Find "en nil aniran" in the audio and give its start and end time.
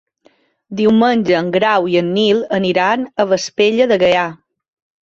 2.03-3.05